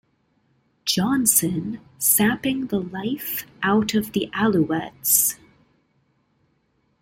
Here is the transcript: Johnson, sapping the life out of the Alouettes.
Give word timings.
Johnson, 0.83 1.79
sapping 1.99 2.65
the 2.65 2.79
life 2.79 3.45
out 3.61 3.93
of 3.93 4.13
the 4.13 4.31
Alouettes. 4.33 5.35